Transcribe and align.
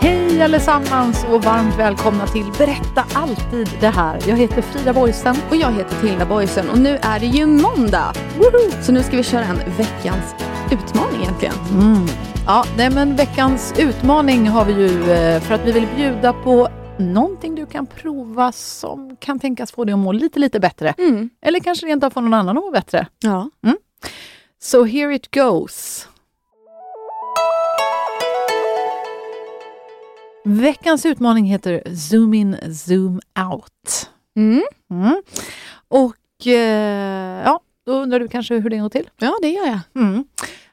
Hej 0.00 0.42
allesammans 0.42 1.24
och 1.24 1.44
varmt 1.44 1.78
välkomna 1.78 2.26
till 2.26 2.46
Berätta 2.58 3.04
alltid 3.14 3.68
det 3.80 3.88
här. 3.88 4.18
Jag 4.28 4.36
heter 4.36 4.62
Frida 4.62 4.92
Boysen. 4.92 5.36
Och 5.50 5.56
jag 5.56 5.72
heter 5.72 6.00
Tilda 6.00 6.26
Boysen 6.26 6.70
och 6.70 6.78
nu 6.78 6.98
är 7.02 7.20
det 7.20 7.26
ju 7.26 7.46
måndag! 7.46 8.12
Woohoo! 8.38 8.82
Så 8.82 8.92
nu 8.92 9.02
ska 9.02 9.16
vi 9.16 9.22
köra 9.22 9.44
en 9.44 9.56
veckans 9.56 10.34
utmaning 10.72 11.22
egentligen. 11.22 11.54
Mm. 11.70 12.06
Ja, 12.46 12.64
nej 12.76 12.90
men 12.90 13.16
veckans 13.16 13.74
utmaning 13.78 14.48
har 14.48 14.64
vi 14.64 14.72
ju 14.72 15.12
eh, 15.12 15.40
för 15.40 15.54
att 15.54 15.66
vi 15.66 15.72
vill 15.72 15.86
bjuda 15.96 16.32
på 16.32 16.68
någonting 16.98 17.53
kan 17.74 17.86
prova 17.86 18.52
som 18.52 19.16
kan 19.16 19.38
tänkas 19.38 19.72
få 19.72 19.84
dig 19.84 19.92
att 19.92 19.98
må 19.98 20.12
lite, 20.12 20.38
lite 20.38 20.60
bättre. 20.60 20.94
Mm. 20.98 21.30
Eller 21.40 21.60
kanske 21.60 21.86
rent 21.86 22.04
av 22.04 22.10
få 22.10 22.20
någon 22.20 22.34
annan 22.34 22.58
att 22.58 22.64
må 22.64 22.70
bättre. 22.70 23.06
Ja. 23.20 23.50
So 24.60 24.84
here 24.84 25.14
it 25.14 25.34
goes. 25.34 26.08
Veckans 30.44 31.06
utmaning 31.06 31.44
heter 31.44 31.94
Zoom 31.94 32.34
in, 32.34 32.56
zoom 32.74 33.20
out. 33.52 34.10
Mm. 34.36 34.62
Mm. 34.90 35.22
Och 35.88 36.46
eh, 36.46 37.42
ja, 37.44 37.60
då 37.86 37.92
undrar 37.92 38.20
du 38.20 38.28
kanske 38.28 38.54
hur 38.54 38.70
det 38.70 38.76
går 38.76 38.88
till? 38.88 39.10
ja, 39.18 39.34
det 39.42 39.48
gör 39.48 39.66
jag. 39.66 39.80
Mm. 39.94 40.24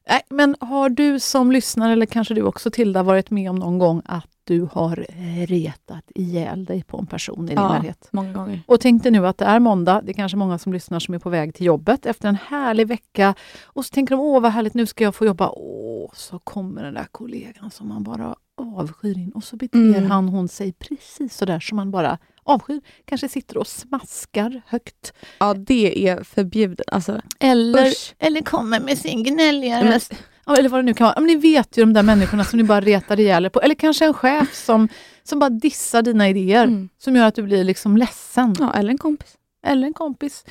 Nej, 0.10 0.22
men 0.30 0.56
har 0.60 0.90
du 0.90 1.20
som 1.20 1.52
lyssnare, 1.52 1.94
eller 1.94 2.06
kanske 2.06 2.34
du 2.34 2.42
också 2.42 2.72
Tilda, 2.72 3.04
varit 3.04 3.30
med 3.30 3.50
om 3.50 3.56
någon 3.56 3.80
gång 3.80 4.02
att 4.06 4.31
du 4.44 4.68
har 4.72 5.06
retat 5.48 6.04
ihjäl 6.16 6.66
dig 6.66 6.84
på 6.84 6.98
en 6.98 7.08
person 7.08 7.46
i 7.46 7.48
din 7.48 7.58
Ja. 7.58 7.74
närhet? 7.74 8.10
Många 8.12 8.34
gånger. 8.34 8.62
Och 8.68 8.80
tänk 8.80 9.04
dig 9.04 9.12
nu 9.12 9.28
att 9.28 9.38
det 9.38 9.46
är 9.46 9.60
måndag, 9.60 10.02
det 10.02 10.12
är 10.12 10.14
kanske 10.14 10.38
många 10.38 10.58
som 10.58 10.74
lyssnar 10.74 11.00
som 11.00 11.14
är 11.14 11.20
på 11.20 11.30
väg 11.30 11.54
till 11.56 11.66
jobbet 11.66 12.06
efter 12.06 12.30
en 12.30 12.36
härlig 12.36 12.88
vecka. 12.88 13.36
Och 13.64 13.86
så 13.86 13.94
tänker 13.94 14.16
de, 14.16 14.22
åh 14.22 14.42
vad 14.42 14.52
härligt, 14.52 14.74
nu 14.74 14.86
ska 14.86 15.04
jag 15.04 15.16
få 15.16 15.26
jobba. 15.26 15.50
Åh, 15.50 16.10
så 16.14 16.40
kommer 16.40 16.84
den 16.84 16.94
där 16.94 17.08
kollegan 17.12 17.72
som 17.72 17.88
man 17.88 18.04
bara 18.04 18.36
avskyr 18.76 19.18
in 19.18 19.32
och 19.32 19.44
så 19.44 19.56
beter 19.56 19.80
Mm. 19.80 20.12
han, 20.12 20.30
hon 20.30 20.48
sig 20.48 20.74
precis 20.74 21.38
så 21.38 21.46
där 21.46 21.60
som 21.60 21.76
man 21.76 21.92
bara 21.92 22.18
avskyr. 22.44 22.82
Kanske 23.06 23.30
sitter 23.30 23.58
och 23.58 23.68
smaskar 23.68 24.62
högt. 24.68 25.14
Ja, 25.40 25.54
det 25.54 26.08
är 26.10 26.24
förbjudet. 26.24 26.86
Alltså, 26.92 27.22
Eller, 27.40 27.88
usch. 27.88 28.14
eller 28.20 28.42
kommer 28.42 28.80
med 28.80 28.98
sin 28.98 29.24
gnälliga 29.24 29.84
röst. 29.96 30.14
Eller 30.48 30.70
vad 30.70 30.80
det 30.80 30.84
nu 30.84 30.94
kan 30.94 31.06
vara. 31.06 31.16
Men 31.20 31.28
ni 31.28 31.36
vet 31.36 31.78
ju 31.78 31.82
de 31.82 31.94
där 31.94 32.04
människorna 32.04 32.44
som 32.44 32.58
ni 32.58 32.64
bara 32.64 32.82
retar 32.82 33.20
ihjäl 33.20 33.46
er 33.46 33.50
på. 33.50 33.62
Eller 33.62 33.76
kanske 33.76 34.06
en 34.06 34.14
chef 34.14 34.54
som, 34.56 34.88
som 35.24 35.40
bara 35.40 35.50
dissar 35.50 36.02
dina 36.02 36.30
idéer. 36.30 36.64
Mm. 36.64 36.90
Som 36.98 37.16
gör 37.16 37.26
att 37.28 37.36
du 37.36 37.42
blir 37.44 37.64
liksom 37.64 37.98
ledsen. 37.98 38.56
Ja, 38.60 38.74
eller 38.74 38.90
en 38.90 38.98
kompis. 38.98 39.36
Eller 39.68 39.88
en 39.88 39.94
kompis. 39.94 40.46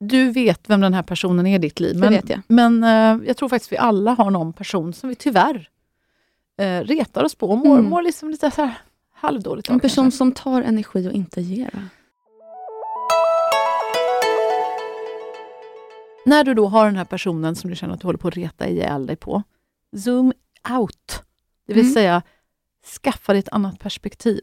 Du 0.00 0.30
vet 0.30 0.70
vem 0.70 0.80
den 0.80 0.94
här 0.94 1.02
personen 1.02 1.46
är 1.46 1.54
i 1.54 1.58
ditt 1.58 1.80
liv. 1.80 1.94
Det 1.94 2.00
Men, 2.00 2.12
vet 2.12 2.28
jag. 2.30 2.40
men 2.48 2.84
eh, 2.84 3.26
jag 3.26 3.36
tror 3.36 3.48
faktiskt 3.48 3.72
vi 3.72 3.76
alla 3.76 4.10
har 4.14 4.30
någon 4.30 4.52
person 4.52 4.92
som 4.92 5.08
vi 5.08 5.14
tyvärr 5.14 5.68
eh, 6.60 6.80
retar 6.80 7.24
oss 7.24 7.34
på 7.34 7.50
och 7.50 7.58
mår, 7.58 7.78
Mm. 7.78 7.90
mår 7.90 8.02
liksom 8.02 8.30
lite 8.30 8.50
så 8.50 8.62
här 8.62 8.74
halvdåligt. 9.14 9.68
En 9.70 9.80
person 9.80 10.04
kanske. 10.04 10.18
som 10.18 10.32
tar 10.32 10.62
energi 10.62 11.08
och 11.08 11.12
inte 11.12 11.40
ger. 11.40 11.88
När 16.26 16.44
du 16.44 16.54
då 16.54 16.66
har 16.66 16.86
den 16.86 16.96
här 16.96 17.04
personen 17.04 17.56
som 17.56 17.70
du 17.70 17.76
känner 17.76 17.94
att 17.94 18.00
du 18.00 18.06
håller 18.06 18.18
på 18.18 18.28
att 18.28 18.36
reta 18.36 18.68
ihjäl 18.68 19.06
dig 19.06 19.16
på, 19.16 19.42
zoom 19.96 20.32
out. 20.78 21.22
Det 21.66 21.74
vill 21.74 21.82
Mm. 21.84 21.94
säga, 21.94 22.22
skaffa 23.02 23.32
dig 23.32 23.40
ett 23.40 23.48
annat 23.48 23.78
perspektiv. 23.78 24.40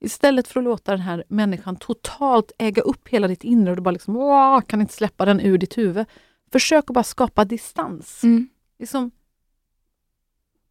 Istället 0.00 0.48
för 0.48 0.60
att 0.60 0.64
låta 0.64 0.92
den 0.92 1.00
här 1.00 1.24
människan 1.28 1.76
totalt 1.76 2.52
äga 2.58 2.82
upp 2.82 3.08
hela 3.08 3.28
ditt 3.28 3.44
inre 3.44 3.70
och 3.70 3.76
du 3.76 3.82
bara 3.82 3.90
liksom, 3.90 4.16
"Åh, 4.16 4.60
kan 4.60 4.80
inte 4.80 4.94
släppa 4.94 5.24
den 5.24 5.40
ur 5.40 5.58
ditt 5.58 5.78
huvud. 5.78 6.06
Försök 6.52 6.84
att 6.90 6.94
bara 6.94 7.04
skapa 7.04 7.44
distans. 7.44 8.24
Mm. 8.24 8.48
Liksom, 8.78 9.10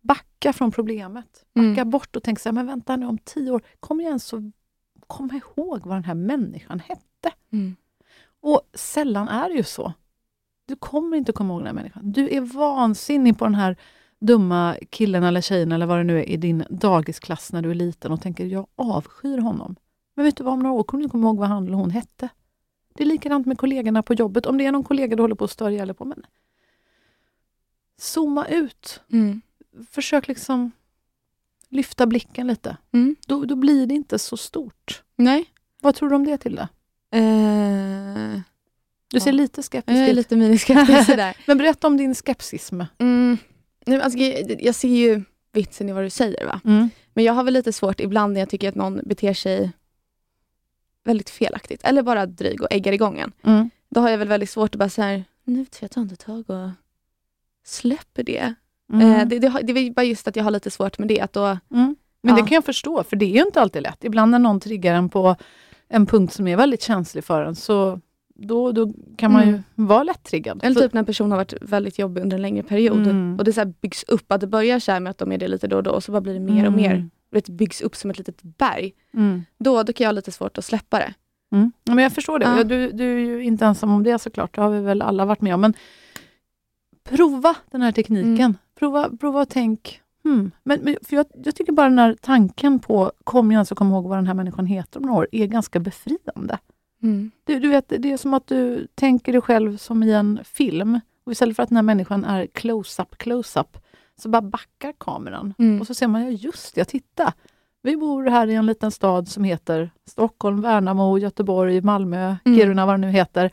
backa 0.01 0.53
från 0.53 0.71
problemet. 0.71 1.45
Backa 1.55 1.67
Mm. 1.81 1.89
bort 1.89 2.15
och 2.15 2.23
tänk 2.23 2.39
så 2.39 2.49
här, 2.49 2.53
men 2.53 2.67
vänta 2.67 2.95
nu 2.95 3.05
om 3.05 3.17
tio 3.17 3.51
år, 3.51 3.61
kommer 3.79 4.03
jag 4.03 4.09
ens 4.09 4.33
att 4.33 4.41
komma 5.07 5.33
ihåg 5.33 5.85
vad 5.85 5.95
den 5.95 6.03
här 6.03 6.15
människan 6.15 6.79
hette? 6.79 7.31
Mm. 7.51 7.75
Och 8.41 8.61
sällan 8.73 9.27
är 9.27 9.49
det 9.49 9.55
ju 9.55 9.63
så. 9.63 9.93
Du 10.65 10.75
kommer 10.75 11.17
inte 11.17 11.31
komma 11.31 11.53
ihåg 11.53 11.59
den 11.59 11.67
här 11.67 11.73
människan. 11.73 12.11
Du 12.11 12.29
är 12.29 12.41
vansinnig 12.41 13.37
på 13.37 13.45
den 13.45 13.55
här 13.55 13.77
dumma 14.19 14.75
killen 14.89 15.23
eller 15.23 15.41
tjejen 15.41 15.71
eller 15.71 15.85
vad 15.85 15.97
det 15.97 16.03
nu 16.03 16.19
är 16.19 16.29
i 16.29 16.37
din 16.37 16.65
dagisklass 16.69 17.53
när 17.53 17.61
du 17.61 17.71
är 17.71 17.75
liten 17.75 18.11
och 18.11 18.21
tänker 18.21 18.45
jag 18.45 18.67
avskyr 18.75 19.37
honom. 19.37 19.75
Men 20.15 20.25
vet 20.25 20.37
du 20.37 20.43
vad, 20.43 20.53
om 20.53 20.59
några 20.59 20.75
år 20.75 20.83
kommer 20.83 21.01
du 21.01 21.03
inte 21.03 21.11
komma 21.11 21.27
ihåg 21.27 21.37
vad 21.37 21.49
han 21.49 21.65
eller 21.67 21.77
hon 21.77 21.89
hette. 21.89 22.29
Det 22.93 23.03
är 23.03 23.07
likadant 23.07 23.47
med 23.47 23.57
kollegorna 23.57 24.03
på 24.03 24.13
jobbet. 24.13 24.45
Om 24.45 24.57
det 24.57 24.65
är 24.65 24.71
någon 24.71 24.83
kollega 24.83 25.15
du 25.15 25.23
håller 25.23 25.35
på 25.35 25.43
att 25.43 25.51
störa 25.51 25.85
dig 25.85 25.95
på, 25.95 26.05
men 26.05 26.25
zooma 27.97 28.47
ut. 28.47 29.01
Mm. 29.11 29.41
Försök 29.91 30.27
liksom 30.27 30.71
lyfta 31.69 32.07
blicken 32.07 32.47
lite. 32.47 32.77
Mm. 32.91 33.15
Då, 33.27 33.45
då 33.45 33.55
blir 33.55 33.87
det 33.87 33.93
inte 33.93 34.19
så 34.19 34.37
stort. 34.37 35.03
Nej. 35.15 35.45
Vad 35.81 35.95
tror 35.95 36.09
du 36.09 36.15
om 36.15 36.25
det 36.25 36.37
till 36.37 36.55
det? 36.55 36.67
Eh, 37.17 38.41
Du 39.13 39.19
ser 39.19 39.31
lite 39.31 39.63
skeptisk 39.63 39.97
jag 39.97 40.05
är 40.05 40.09
ut. 40.09 40.15
lite 40.15 40.35
miniskeptisk 40.35 41.07
där. 41.07 41.37
Men 41.47 41.57
berätta 41.57 41.87
om 41.87 41.97
din 41.97 42.15
skepsism. 42.15 42.81
Mm. 42.97 43.37
Nej, 43.85 44.01
alltså, 44.01 44.19
jag, 44.19 44.61
jag 44.61 44.75
ser 44.75 44.87
ju 44.87 45.23
vitsen 45.51 45.89
i 45.89 45.91
vad 45.91 46.03
du 46.03 46.09
säger. 46.09 46.45
va? 46.45 46.61
Mm. 46.65 46.89
Men 47.13 47.23
jag 47.23 47.33
har 47.33 47.43
väl 47.43 47.53
lite 47.53 47.73
svårt 47.73 47.99
ibland 47.99 48.33
när 48.33 48.39
jag 48.39 48.49
tycker 48.49 48.69
att 48.69 48.75
någon 48.75 49.01
beter 49.05 49.33
sig 49.33 49.71
väldigt 51.03 51.29
felaktigt. 51.29 51.81
Eller 51.83 52.03
bara 52.03 52.25
dryg 52.25 52.61
och 52.61 52.67
äggar 52.71 52.91
igång 52.93 53.19
en. 53.19 53.31
Mm. 53.43 53.69
Då 53.89 54.01
har 54.01 54.09
jag 54.09 54.17
väl 54.17 54.27
väldigt 54.27 54.49
svårt 54.49 54.75
att 54.75 54.79
bara 54.79 54.89
säga 54.89 55.23
nu 55.43 55.65
tar 55.65 55.77
jag 55.79 55.85
ett 55.91 55.97
andetag 55.97 56.49
och 56.49 56.69
släpper 57.65 58.23
det. 58.23 58.53
Mm. 58.93 59.11
Eh, 59.11 59.27
det, 59.27 59.39
det. 59.39 59.59
Det 59.63 59.71
är 59.79 59.91
bara 59.91 60.03
just 60.05 60.27
att 60.27 60.35
jag 60.35 60.43
har 60.43 60.51
lite 60.51 60.71
svårt 60.71 60.97
med 60.99 61.07
det. 61.07 61.21
Att 61.21 61.33
då, 61.33 61.45
Mm. 61.45 61.95
Men 62.21 62.35
Ja. 62.35 62.41
det 62.43 62.47
kan 62.49 62.55
jag 62.55 62.65
förstå, 62.65 63.03
för 63.03 63.15
det 63.15 63.25
är 63.25 63.29
ju 63.35 63.41
inte 63.41 63.61
alltid 63.61 63.81
lätt. 63.81 64.03
Ibland 64.03 64.31
när 64.31 64.39
någon 64.39 64.59
triggar 64.59 64.95
en 64.95 65.09
på 65.09 65.35
en 65.89 66.05
punkt 66.05 66.33
som 66.33 66.47
är 66.47 66.57
väldigt 66.57 66.81
känslig 66.81 67.23
för 67.23 67.43
en, 67.43 67.55
så 67.55 67.99
då, 68.35 68.71
då 68.71 68.93
kan 69.17 69.31
man 69.31 69.41
ju 69.43 69.49
Mm. 69.49 69.63
vara 69.75 70.03
lätt-triggad. 70.03 70.59
eller 70.63 70.75
Så- 70.75 70.81
typ 70.81 70.93
när 70.93 70.99
en 70.99 71.05
person 71.05 71.31
har 71.31 71.37
varit 71.37 71.53
väldigt 71.61 71.99
jobbig 71.99 72.21
under 72.21 72.37
en 72.37 72.41
längre 72.41 72.63
period. 72.63 73.07
Mm. 73.07 73.35
Och 73.39 73.43
det 73.45 73.53
så 73.53 73.65
byggs 73.65 74.03
upp, 74.03 74.31
att 74.31 74.41
det 74.41 74.47
börjar 74.47 74.79
så 74.79 74.99
med 74.99 75.09
att 75.11 75.17
de 75.17 75.31
är 75.31 75.37
det 75.37 75.47
lite 75.47 75.67
då 75.67 75.77
och 75.77 75.83
då 75.83 75.91
och 75.91 76.03
så 76.03 76.11
bara 76.11 76.21
blir 76.21 76.33
det 76.33 76.39
mer 76.39 76.67
och 76.67 76.73
mer. 76.73 76.93
Mm. 76.93 77.09
Det 77.29 77.49
byggs 77.49 77.81
upp 77.81 77.95
som 77.95 78.11
ett 78.11 78.17
litet 78.17 78.41
berg. 78.43 78.93
Mm. 79.13 79.43
Då, 79.57 79.83
då 79.83 79.93
kan 79.93 80.03
jag 80.03 80.09
ha 80.09 80.13
lite 80.15 80.31
svårt 80.31 80.57
att 80.57 80.65
släppa 80.65 80.97
det. 80.97 81.13
Mm. 81.51 81.71
Men 81.83 81.97
jag 81.97 82.13
förstår 82.13 82.39
det. 82.39 82.45
Ja. 82.45 82.63
Du, 82.63 82.91
du 82.91 83.03
är 83.15 83.19
ju 83.19 83.43
inte 83.43 83.65
ensam 83.65 83.91
om 83.93 84.03
det 84.03 84.19
såklart. 84.19 84.55
Det 84.55 84.61
har 84.61 84.69
vi 84.69 84.79
väl 84.81 85.01
alla 85.01 85.25
varit 85.25 85.41
med 85.41 85.53
om. 85.53 85.61
Men 85.61 85.73
prova 87.03 87.55
den 87.71 87.81
här 87.81 87.91
tekniken. 87.91 88.39
Mm. 88.39 88.53
Prova, 88.79 89.09
prova 89.19 89.41
och 89.41 89.49
tänk. 89.49 89.99
Hmm. 90.23 90.51
Men, 90.63 90.79
men, 90.83 90.95
för 91.01 91.15
jag, 91.15 91.25
jag 91.45 91.55
tycker 91.55 91.71
bara 91.73 91.89
den 91.89 91.99
här 91.99 92.15
tanken 92.21 92.79
på, 92.79 93.11
kommer 93.23 93.53
jag 93.53 93.57
ens 93.57 93.71
att 93.71 93.77
komma 93.77 93.95
ihåg 93.95 94.07
vad 94.07 94.17
den 94.17 94.27
här 94.27 94.33
människan 94.33 94.65
heter 94.65 94.99
om 94.99 95.05
några 95.05 95.19
år, 95.19 95.27
är 95.31 95.45
ganska 95.45 95.79
befriande. 95.79 96.57
Mm. 97.03 97.31
Du, 97.43 97.59
du 97.59 97.69
vet, 97.69 97.89
det 97.89 98.11
är 98.11 98.17
som 98.17 98.33
att 98.33 98.47
du 98.47 98.87
tänker 98.95 99.31
dig 99.31 99.41
själv 99.41 99.77
som 99.77 100.03
i 100.03 100.11
en 100.13 100.39
film. 100.43 100.99
Och 101.25 101.31
istället 101.31 101.55
för 101.55 101.63
att 101.63 101.69
den 101.69 101.75
här 101.75 101.83
människan 101.83 102.25
är 102.25 102.47
close-up, 102.47 103.17
close-up, 103.17 103.77
så 104.21 104.29
bara 104.29 104.41
backar 104.41 104.93
kameran. 104.97 105.53
Mm. 105.57 105.81
Och 105.81 105.87
så 105.87 105.93
ser 105.93 106.07
man, 106.07 106.23
ja 106.23 106.29
just 106.29 106.77
ja, 106.77 106.85
titta. 106.85 107.33
Vi 107.81 107.97
bor 107.97 108.25
här 108.25 108.47
i 108.47 108.55
en 108.55 108.65
liten 108.65 108.91
stad 108.91 109.27
som 109.27 109.43
heter 109.43 109.91
Stockholm, 110.05 110.61
Värnamo, 110.61 111.17
Göteborg, 111.17 111.81
Malmö, 111.81 112.35
Mm. 112.45 112.59
Kiruna, 112.59 112.85
vad 112.85 112.93
det 112.95 112.97
nu 113.07 113.09
heter. 113.09 113.51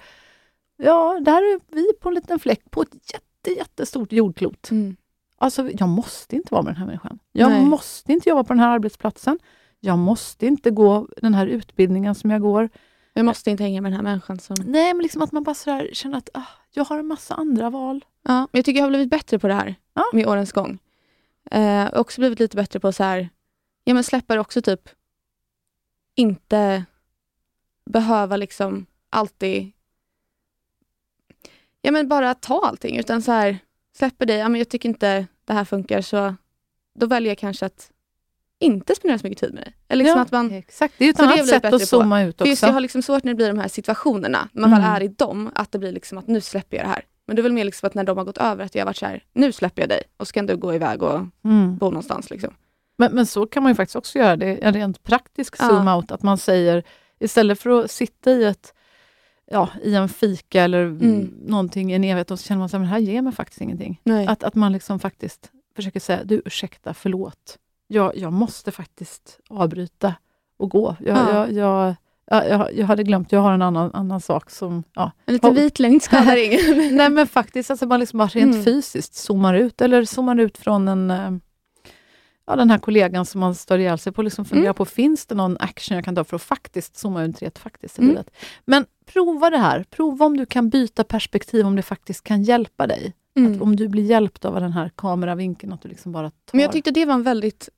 Ja, 0.77 1.21
där 1.21 1.37
är 1.37 1.61
vi 1.75 1.93
på 2.01 2.09
en 2.09 2.15
liten 2.15 2.39
fläck 2.39 2.71
på 2.71 2.83
ett 2.83 3.13
jätte, 3.13 3.59
jättestort 3.59 4.13
jordklot. 4.13 4.71
Mm. 4.71 4.97
Alltså, 5.39 5.71
jag 5.71 5.89
måste 5.89 6.37
inte 6.37 6.55
vara 6.55 6.63
med 6.63 6.73
den 6.73 6.79
här 6.79 6.87
människan. 6.87 7.19
Jag 7.33 7.51
Nej. 7.51 7.65
måste 7.65 8.13
inte 8.13 8.29
jobba 8.29 8.45
på 8.45 8.53
den 8.53 8.61
här 8.61 8.69
arbetsplatsen. 8.69 9.39
Jag 9.81 9.99
måste 9.99 10.47
inte 10.47 10.71
gå 10.71 11.09
den 11.17 11.35
här 11.35 11.47
utbildningen 11.47 12.15
som 12.15 12.31
jag 12.31 12.41
går. 12.41 12.69
Jag 13.13 13.25
måste 13.25 13.51
inte 13.51 13.63
hänga 13.63 13.81
med 13.81 13.93
den 13.93 13.97
här 13.97 14.03
människan. 14.03 14.39
Som... 14.39 14.57
Nej, 14.65 14.95
men 14.95 15.03
liksom 15.03 15.23
att 15.23 15.33
man 15.33 15.43
bara 15.43 15.55
så 15.55 15.71
här 15.71 15.91
känner 15.93 16.19
att 16.19 16.29
ah, 16.35 16.47
jag 16.71 16.85
har 16.85 16.99
en 16.99 17.07
massa 17.07 17.35
andra 17.35 17.71
val. 17.71 18.05
Ja, 18.23 18.39
men 18.39 18.49
jag 18.53 18.65
tycker 18.65 18.79
jag 18.79 18.85
har 18.85 18.91
blivit 18.91 19.11
bättre 19.11 19.39
på 19.39 19.49
det 19.49 19.55
här 19.55 19.75
Ja. 19.95 20.05
med 20.13 20.27
årens 20.27 20.53
gång. 20.53 20.79
Eh, 21.51 21.63
jag 21.63 21.85
har 21.85 21.99
också 21.99 22.21
blivit 22.21 22.39
lite 22.41 22.57
bättre 22.57 22.81
på 22.81 22.93
så 22.93 23.05
här, 23.05 23.29
ja 23.85 23.95
men 23.95 24.05
släppa 24.05 24.35
det 24.35 24.41
också 24.41 24.63
typ 24.63 24.89
inte 26.15 26.85
behöva 27.87 28.37
liksom 28.37 28.87
alltid 29.11 29.73
ja 31.83 31.91
men 31.93 32.09
bara 32.09 32.35
ta 32.35 32.67
allting 32.67 32.99
utan 32.99 33.23
så 33.23 33.33
här 33.33 33.59
släpper 33.97 34.27
det, 34.27 34.37
ja 34.37 34.49
men 34.49 34.59
jag 34.59 34.69
tycker 34.69 34.89
inte 34.89 35.27
det 35.45 35.53
här 35.53 35.65
funkar 35.65 36.01
så 36.01 36.35
då 36.95 37.07
väljer 37.07 37.31
jag 37.31 37.39
kanske 37.39 37.67
att 37.67 37.93
inte 38.61 38.95
spendera 38.95 39.19
så 39.19 39.27
mycket 39.27 39.41
tid 39.41 39.55
med 39.55 39.63
dig. 39.63 39.73
Eller 39.89 40.05
liksom 40.05 40.19
ja, 40.19 40.23
att 40.25 40.33
man, 40.33 40.51
Exakt, 40.53 40.95
det 40.99 41.05
är 41.05 41.11
ett 41.11 41.17
Så 41.17 41.23
det 41.23 41.29
har 41.29 41.35
annat 41.35 41.47
sätt 41.49 41.65
att 41.65 41.71
på. 41.73 41.79
zooma 41.79 42.23
ut 42.23 42.39
för 42.39 42.47
just 42.47 42.59
också. 42.63 42.67
jag 42.67 42.73
har 42.75 42.81
liksom 42.81 43.03
svårt 43.03 43.25
när 43.25 43.33
det 43.33 43.37
blir 43.37 43.49
de 43.49 43.59
här 43.59 43.69
situationerna, 43.69 44.49
när 44.53 44.61
man 44.63 44.71
väl 44.71 44.81
Mm. 44.81 44.93
är 44.95 45.03
i 45.03 45.09
dem, 45.09 45.51
att 45.55 45.73
det 45.73 45.79
blir 45.79 45.93
liksom 45.93 46.19
att 46.19 46.27
nu 46.27 46.41
släpper 46.41 46.77
jag 46.77 46.87
det 46.87 46.91
här. 46.91 47.05
Men 47.27 47.37
det 47.37 47.41
är 47.41 47.43
väl 47.43 47.53
mer 47.53 47.65
liksom 47.65 47.87
att 47.87 47.95
när 47.95 48.05
de 48.05 48.19
har 48.19 48.25
gått 48.25 48.39
över, 48.39 48.65
att 48.65 48.75
jag 48.75 48.83
har 48.83 48.87
varit 48.87 48.97
så 48.97 49.07
här, 49.07 49.25
nu 49.33 49.53
släpper 49.53 49.83
jag 49.83 49.89
dig 49.89 50.03
och 50.17 50.27
så 50.27 50.33
kan 50.33 50.47
du 50.47 50.57
gå 50.57 50.75
iväg 50.75 51.03
och 51.03 51.21
Mm. 51.45 51.77
bo 51.77 51.87
någonstans. 51.87 52.31
Liksom. 52.31 52.55
Men, 52.99 53.15
men 53.15 53.27
så 53.27 53.47
kan 53.47 53.63
man 53.63 53.73
ju 53.73 53.77
faktiskt 53.77 53.97
också 53.97 54.19
göra 54.19 54.37
det, 54.37 54.55
en 54.65 54.75
rent 54.75 55.03
praktisk 55.03 55.55
Ja. 55.59 55.69
zoom-out, 55.69 56.13
att 56.13 56.23
man 56.23 56.39
säger 56.39 56.83
istället 57.21 57.61
för 57.61 57.71
att 57.85 57.91
sitta 57.91 58.31
i 58.31 58.45
ett 58.45 58.75
ja, 59.53 59.69
i 59.85 59.95
en 59.95 60.09
fika 60.09 60.63
eller 60.63 60.83
Mm. 60.85 61.35
någonting 61.47 61.93
i 61.93 61.95
en 61.95 62.05
evighet 62.05 62.31
och 62.31 62.39
så 62.41 62.47
känner 62.47 62.59
man 62.59 62.67
att 62.67 62.73
det 62.73 62.79
här 62.79 62.99
ger 62.99 63.23
mig 63.23 63.33
faktiskt 63.33 63.61
ingenting. 63.61 64.01
Nej. 64.05 64.27
Att, 64.27 64.43
att 64.45 64.55
man 64.55 64.73
liksom 64.73 64.99
faktiskt 64.99 65.51
försöker 65.77 66.01
säga, 66.01 66.25
du 66.25 66.43
ursäkta, 66.45 66.95
förlåt. 66.95 67.59
Jag, 67.93 68.17
jag 68.17 68.33
måste 68.33 68.71
faktiskt 68.73 69.41
avbryta 69.49 70.15
och 70.59 70.71
gå. 70.71 70.97
Jag, 71.01 71.17
Ja. 71.19 71.49
jag, 71.49 71.53
jag, 71.53 71.95
jag, 72.49 72.75
jag, 72.75 72.87
hade 72.87 73.03
glömt, 73.05 73.33
jag 73.33 73.41
har 73.41 73.53
en 73.53 73.63
annan, 73.63 73.91
annan 73.95 74.21
sak 74.21 74.51
som... 74.51 74.83
Ja. 74.95 75.11
En 75.27 75.35
liten 75.35 75.55
vit 75.55 75.79
längd 75.79 76.03
skadar 76.03 76.37
ingen. 76.45 76.97
Nej 76.97 77.11
men 77.11 77.27
faktiskt, 77.27 77.71
alltså 77.71 77.87
man 77.87 78.01
liksom 78.01 78.19
bara 78.19 78.29
rent 78.29 78.53
Mm. 78.55 78.65
fysiskt 78.65 79.15
zoomar 79.15 79.55
ut, 79.55 79.81
eller 79.81 80.05
zoomar 80.05 80.41
ut 80.41 80.59
från 80.59 80.89
en 80.89 81.11
eh, 81.11 81.31
Ja, 82.47 82.57
den 82.57 82.71
här 82.71 82.79
kollegan 82.79 83.27
som 83.27 83.41
man 83.41 83.55
stör 83.55 83.79
ihjäl 83.79 83.99
sig 83.99 84.13
på, 84.13 84.23
liksom 84.23 84.45
fundera 84.45 84.65
Mm. 84.67 84.75
på, 84.75 84.85
finns 84.85 85.27
det 85.27 85.35
någon 85.35 85.57
action 85.61 85.95
jag 85.95 86.05
kan 86.05 86.15
ta 86.15 86.25
för 86.25 86.37
att 86.37 86.43
faktiskt 86.43 86.97
zooma 86.97 87.25
ut 87.25 87.43
rent 87.43 87.59
faktiskt 87.59 87.99
i 87.99 88.03
Mm. 88.03 88.11
livet? 88.11 88.31
Men 88.65 88.87
prova 89.13 89.51
det 89.51 89.59
här, 89.59 89.85
prova 89.91 90.27
om 90.27 90.37
du 90.37 90.47
kan 90.47 90.69
byta 90.71 91.05
perspektiv, 91.05 91.67
om 91.67 91.77
det 91.77 91.83
faktiskt 91.83 92.25
kan 92.25 92.43
hjälpa 92.43 92.87
dig. 92.87 93.15
Mm. 93.37 93.63
Om 93.63 93.77
du 93.77 93.89
blir 93.89 94.03
hjälpt 94.03 94.45
av 94.45 94.55
den 94.61 94.73
här 94.73 94.91
kameravinkeln, 94.97 95.73
att 95.73 95.83
du 95.83 95.89
liksom 95.89 96.13
bara 96.13 96.31
tar... 96.31 96.37
Men 96.53 96.61
jag 96.61 96.73
tyckte 96.73 96.91
det 96.91 97.05
var 97.05 97.15
en 97.15 97.23
väldigt 97.23 97.69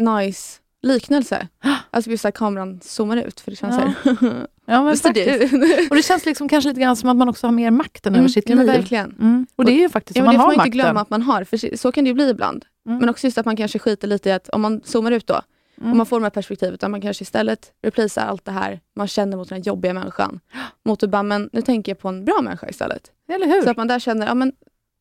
nice 0.00 0.58
liknelse. 0.82 1.48
Alltså 1.92 2.10
just 2.10 2.24
att 2.24 2.34
kameran 2.34 2.80
zoomar 2.82 3.16
ut. 3.16 3.40
För 3.40 3.50
det 3.50 3.56
känns 3.56 3.76
Ja. 3.76 3.92
här, 4.10 4.46
ja, 4.66 4.82
men 4.84 4.86
det. 4.94 4.96
faktiskt. 5.00 5.90
Och 5.90 5.96
det 5.96 6.02
känns 6.02 6.26
liksom 6.26 6.48
kanske 6.48 6.68
lite 6.68 6.80
grann 6.80 6.96
som 6.96 7.08
att 7.08 7.16
man 7.16 7.28
också 7.28 7.46
har 7.46 7.52
mer 7.52 7.70
makten 7.70 8.14
över 8.14 8.28
sitt 8.28 8.48
ja, 8.48 8.56
men 8.56 8.66
liv. 8.66 8.74
verkligen. 8.76 9.16
Mm. 9.20 9.46
Och 9.56 9.64
det 9.64 9.72
är 9.72 9.78
ju 9.80 9.88
faktiskt 9.88 10.16
Ja, 10.16 10.22
så, 10.22 10.24
men 10.24 10.26
man 10.26 10.34
det 10.34 10.38
får 10.38 10.42
har 10.42 10.46
man 10.46 10.52
inte 10.66 10.76
makten. 10.78 10.92
glömma 10.92 11.00
att 11.00 11.10
man 11.10 11.22
har, 11.22 11.44
för 11.44 11.76
så- 11.76 11.92
kan 11.92 12.04
det 12.04 12.08
ju 12.08 12.14
bli 12.14 12.30
ibland. 12.30 12.64
Mm. 12.86 12.98
Men 12.98 13.08
också 13.08 13.26
just 13.26 13.38
att 13.38 13.46
man 13.46 13.56
kanske 13.56 13.78
skiter 13.78 14.08
lite 14.08 14.28
i 14.28 14.32
att 14.32 14.48
om 14.48 14.60
man 14.60 14.80
zoomar 14.84 15.10
ut 15.10 15.26
då, 15.26 15.40
Mm. 15.80 15.92
om 15.92 15.96
man 15.98 16.06
får 16.06 16.16
de 16.16 16.22
här 16.22 16.30
perspektivet, 16.30 16.82
att 16.84 16.90
man 16.90 17.00
kanske 17.00 17.22
istället 17.22 17.72
replacear 17.82 18.26
allt 18.26 18.44
det 18.44 18.52
här 18.52 18.80
man 18.96 19.08
känner 19.08 19.36
mot 19.36 19.48
den 19.48 19.56
här 19.58 19.64
jobbiga 19.66 19.94
människan, 19.94 20.40
mot 20.84 21.02
att 21.02 21.10
bara, 21.10 21.22
men 21.22 21.50
nu 21.52 21.62
tänker 21.62 21.92
jag 21.92 21.98
på 21.98 22.08
en 22.08 22.24
bra 22.24 22.40
människa 22.42 22.68
istället. 22.68 23.10
Eller 23.28 23.46
hur? 23.46 23.62
Så 23.62 23.70
att 23.70 23.76
man 23.76 23.86
där 23.88 23.98
känner, 23.98 24.26
ja 24.26 24.34
men 24.34 24.52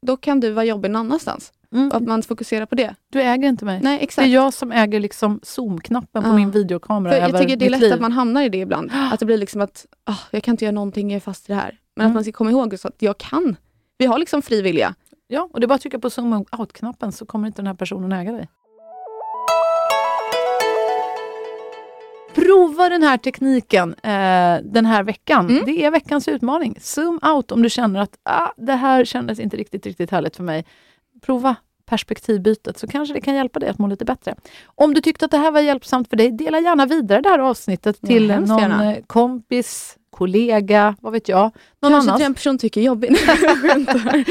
då 0.08 0.18
kan 0.18 0.40
du 0.40 0.52
vara 0.52 0.66
jobbig 0.66 0.92
någon 0.92 1.00
annanstans. 1.06 1.52
Mm. 1.76 1.92
Att 1.94 2.04
man 2.04 2.24
fokuserar 2.24 2.66
på 2.66 2.76
det. 2.76 2.96
Du 3.10 3.22
äger 3.22 3.50
inte 3.50 3.66
mig. 3.66 3.80
Nej, 3.84 3.98
Det 3.98 4.04
exakt. 4.04 4.26
är 4.26 4.30
jag 4.32 4.54
som 4.54 4.72
äger 4.72 5.00
liksom 5.00 5.40
zoom-knappen 5.44 6.24
på 6.24 6.30
Ja. 6.30 6.36
min 6.36 6.52
videokamera 6.52 7.14
För 7.14 7.20
jag 7.20 7.38
tycker 7.42 7.56
det 7.56 7.66
är 7.66 7.70
lätt 7.70 7.82
liv. 7.82 7.94
att 7.94 8.02
man 8.02 8.12
hamnar 8.12 8.42
i 8.44 8.50
det 8.50 8.58
ibland. 8.58 8.92
Att 9.12 9.20
det 9.20 9.26
blir 9.26 9.38
liksom 9.38 9.62
att, 9.62 9.86
ah, 10.04 10.18
jag 10.32 10.44
kan 10.44 10.54
inte 10.54 10.66
göra 10.66 10.76
någonting, 10.76 11.12
jag 11.12 11.16
är 11.16 11.20
fast 11.22 11.50
i 11.50 11.54
det 11.54 11.60
här. 11.60 11.78
Men 11.96 12.06
Mm. 12.06 12.12
att 12.12 12.14
man 12.16 12.24
ska 12.24 12.32
komma 12.32 12.52
ihåg 12.52 12.80
så 12.80 12.88
att 12.88 13.02
jag 13.02 13.18
kan. 13.18 13.56
Vi 13.98 14.06
har 14.06 14.18
liksom 14.18 14.42
fri 14.42 14.62
vilja. 14.62 14.96
Ja, 15.28 15.50
och 15.54 15.60
det 15.60 15.66
är 15.66 15.68
bara 15.68 15.76
att 15.76 15.82
trycka 15.82 16.00
på 16.00 16.10
zoom 16.10 16.34
out-knappen 16.58 17.12
så 17.12 17.26
kommer 17.26 17.48
inte 17.48 17.62
den 17.62 17.68
här 17.68 17.74
personen 17.74 18.12
äga 18.12 18.32
dig. 18.32 18.48
Prova 22.36 22.90
den 22.90 23.04
här 23.04 23.18
tekniken 23.18 23.94
eh, 24.04 24.58
den 24.64 24.86
här 24.86 25.04
veckan. 25.04 25.50
Mm. 25.50 25.66
Det 25.66 25.84
är 25.86 25.92
veckans 25.92 26.28
utmaning. 26.28 26.78
Zoom 26.82 27.20
out 27.36 27.52
om 27.52 27.62
du 27.62 27.70
känner 27.70 28.00
att 28.00 28.18
ah, 28.24 28.48
det 28.58 28.74
här 28.74 29.06
kändes 29.06 29.40
inte 29.40 29.58
riktigt, 29.58 29.86
riktigt 29.86 30.12
härligt 30.12 30.36
för 30.36 30.44
mig. 30.44 30.66
Prova 31.22 31.56
perspektivbytet 31.86 32.78
så 32.80 32.88
kanske 32.88 33.14
det 33.14 33.22
kan 33.22 33.36
hjälpa 33.36 33.60
dig 33.60 33.70
att 33.70 33.78
må 33.80 33.88
lite 33.88 34.06
bättre. 34.06 34.36
Om 34.66 34.94
du 34.94 35.02
tyckte 35.02 35.26
att 35.26 35.32
det 35.32 35.38
här 35.38 35.52
var 35.52 35.60
hjälpsamt 35.62 36.10
för 36.10 36.18
dig, 36.18 36.32
dela 36.32 36.60
gärna 36.60 36.86
vidare 36.86 37.22
det 37.22 37.30
här 37.30 37.40
avsnittet 37.40 37.98
Ja, 38.02 38.08
till 38.08 38.32
hemskt 38.32 38.50
någon 38.50 38.60
gärna. 38.60 38.96
eh, 38.96 39.04
kompis, 39.08 39.98
kollega, 40.10 40.96
vad 41.02 41.14
vet 41.14 41.30
jag. 41.30 41.42
Någon 41.82 41.92
Kanske 41.92 42.10
annan 42.10 42.18
till 42.18 42.26
en 42.26 42.34
person 42.34 42.58
tycker 42.58 42.82
är 42.82 42.86
jobbig. 42.86 43.18
Jag 43.28 43.58
skämtar. 43.62 44.24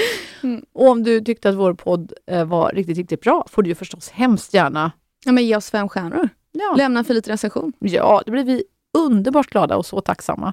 och 0.72 0.88
om 0.88 1.02
du 1.04 1.20
tyckte 1.20 1.48
att 1.48 1.54
vår 1.54 1.74
podd 1.74 2.12
eh, 2.26 2.44
var 2.44 2.72
riktigt, 2.72 2.96
riktigt 2.98 3.20
bra 3.20 3.46
får 3.50 3.62
du 3.62 3.68
ju 3.68 3.74
förstås 3.74 4.08
hemskt 4.10 4.54
gärna 4.54 4.92
ja, 5.24 5.32
men 5.32 5.46
ge 5.46 5.56
oss 5.56 5.70
fem 5.70 5.88
stjärnor. 5.88 6.28
ja, 6.52 6.74
Lämna 6.76 6.98
en 6.98 7.04
fin 7.04 7.16
liten 7.16 7.30
recension. 7.32 7.72
ja, 7.78 8.22
det 8.24 8.30
blir 8.30 8.44
vi 8.44 8.62
underbart 8.98 9.46
glada 9.46 9.76
och 9.76 9.86
så 9.86 10.00
tacksamma. 10.00 10.52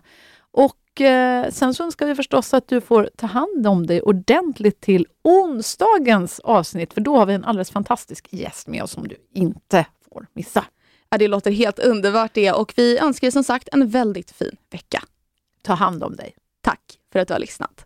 Och 0.52 0.74
sen 1.52 1.74
så 1.74 1.84
önskar 1.84 2.06
vi 2.06 2.16
förstås 2.16 2.54
att 2.54 2.68
du 2.68 2.82
får 2.82 3.10
ta 3.18 3.28
hand 3.28 3.68
om 3.68 3.88
dig 3.88 4.02
ordentligt 4.02 4.82
till 4.82 5.08
onsdagens 5.24 6.40
avsnitt, 6.40 6.94
för 6.94 7.02
då 7.02 7.18
har 7.18 7.26
vi 7.26 7.34
en 7.34 7.46
alldeles 7.46 7.72
fantastisk 7.72 8.28
gäst 8.32 8.68
med 8.68 8.84
oss 8.84 8.92
som 8.92 9.08
du 9.08 9.16
inte 9.34 9.86
får 10.14 10.28
missa. 10.34 10.66
Ja, 11.10 11.18
det 11.18 11.28
låter 11.28 11.52
helt 11.52 11.80
underbart 11.80 12.34
det 12.34 12.52
och 12.52 12.74
vi 12.76 13.00
önskar 13.00 13.32
som 13.32 13.44
sagt 13.44 13.70
en 13.72 13.90
väldigt 13.90 14.32
fin 14.32 14.56
vecka. 14.72 15.04
Ta 15.62 15.74
hand 15.74 16.04
om 16.04 16.16
dig. 16.16 16.36
Tack 16.62 17.00
för 17.12 17.20
att 17.20 17.28
du 17.28 17.34
har 17.34 17.40
lyssnat. 17.40 17.86